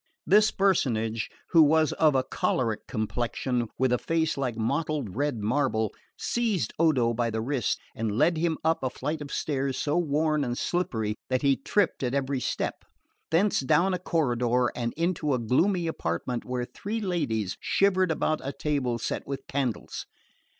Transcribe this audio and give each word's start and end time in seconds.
This 0.25 0.49
personage, 0.49 1.29
who 1.49 1.61
was 1.61 1.91
of 1.93 2.15
a 2.15 2.23
choleric 2.23 2.87
complexion, 2.87 3.67
with 3.77 3.93
a 3.93 3.99
face 3.99 4.35
like 4.35 4.57
mottled 4.57 5.15
red 5.15 5.37
marble, 5.43 5.93
seized 6.17 6.73
Odo 6.79 7.13
by 7.13 7.29
the 7.29 7.39
wrist 7.39 7.79
and 7.95 8.17
led 8.17 8.35
him 8.35 8.57
up 8.63 8.81
a 8.81 8.89
flight 8.89 9.21
of 9.21 9.31
stairs 9.31 9.77
so 9.77 9.99
worn 9.99 10.43
and 10.43 10.57
slippery 10.57 11.13
that 11.29 11.43
he 11.43 11.55
tripped 11.55 12.01
at 12.01 12.15
every 12.15 12.39
step; 12.39 12.83
thence 13.29 13.59
down 13.59 13.93
a 13.93 13.99
corridor 13.99 14.71
and 14.75 14.91
into 14.97 15.35
a 15.35 15.39
gloomy 15.39 15.85
apartment 15.85 16.45
where 16.45 16.65
three 16.65 16.99
ladies 16.99 17.55
shivered 17.61 18.09
about 18.09 18.41
a 18.43 18.51
table 18.53 18.97
set 18.97 19.27
with 19.27 19.45
candles. 19.47 20.07